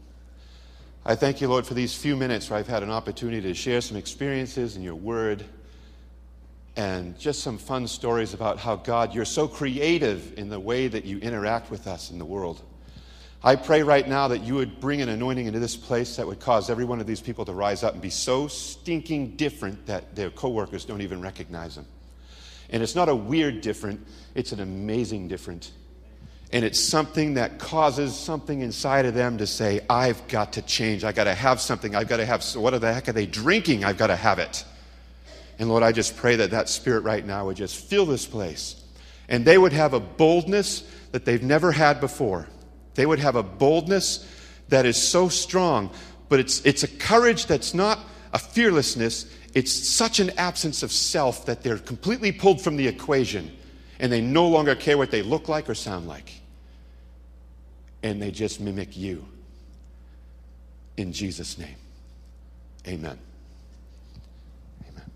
[1.09, 3.79] I thank you, Lord, for these few minutes where I've had an opportunity to share
[3.79, 5.41] some experiences in your word
[6.75, 11.05] and just some fun stories about how, God, you're so creative in the way that
[11.05, 12.61] you interact with us in the world.
[13.41, 16.41] I pray right now that you would bring an anointing into this place that would
[16.41, 20.13] cause every one of these people to rise up and be so stinking different that
[20.13, 21.85] their coworkers don't even recognize them.
[22.69, 24.05] And it's not a weird different,
[24.35, 25.71] it's an amazing different.
[26.51, 31.03] And it's something that causes something inside of them to say, I've got to change.
[31.03, 31.93] I've got to have something.
[31.93, 33.83] I've got to have, so what the heck are they drinking?
[33.83, 34.63] I've got to have it.
[35.59, 38.81] And Lord, I just pray that that spirit right now would just fill this place.
[39.27, 42.47] And they would have a boldness that they've never had before.
[42.95, 44.25] They would have a boldness
[44.69, 45.91] that is so strong,
[46.29, 47.99] but it's, it's a courage that's not
[48.33, 49.25] a fearlessness.
[49.53, 53.51] It's such an absence of self that they're completely pulled from the equation
[53.99, 56.41] and they no longer care what they look like or sound like.
[58.03, 59.25] And they just mimic you.
[60.97, 61.75] In Jesus' name,
[62.87, 63.17] amen.
[64.89, 65.11] Amen.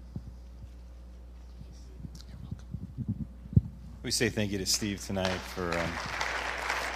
[4.03, 5.89] We say thank you to Steve tonight for um,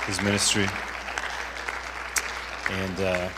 [0.05, 0.67] his ministry.
[2.69, 3.29] And uh,